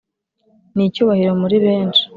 [0.75, 2.03] ni icyubahiro muri benshi.